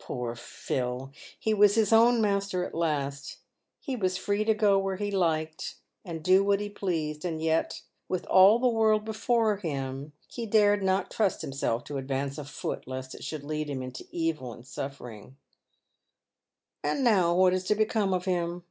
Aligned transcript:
Poor 0.00 0.34
Phil! 0.34 1.12
he 1.38 1.54
was 1.54 1.76
his 1.76 1.92
own 1.92 2.20
master 2.20 2.64
at 2.64 2.74
last! 2.74 3.36
He 3.78 3.94
was 3.94 4.16
free 4.18 4.42
to 4.44 4.52
go 4.52 4.80
where 4.80 4.96
he 4.96 5.12
liked 5.12 5.76
and 6.04 6.24
do 6.24 6.42
what 6.42 6.58
he 6.58 6.68
pleased, 6.68 7.24
and 7.24 7.40
yet, 7.40 7.82
with 8.08 8.26
all 8.26 8.58
the 8.58 8.66
world 8.66 9.04
before 9.04 9.58
him, 9.58 10.12
he 10.26 10.44
dared 10.44 10.82
not 10.82 11.08
trust 11.08 11.40
himself 11.42 11.84
to 11.84 11.98
advance 11.98 12.36
a 12.36 12.44
foot 12.44 12.88
lest 12.88 13.14
it 13.14 13.22
should 13.22 13.44
lead 13.44 13.70
him 13.70 13.80
into 13.80 14.08
evil 14.10 14.52
and 14.52 14.66
suffering. 14.66 15.36
And 16.82 17.04
now 17.04 17.32
what 17.32 17.54
is 17.54 17.62
to 17.66 17.76
become 17.76 18.12
of 18.12 18.24
him 18.24 18.64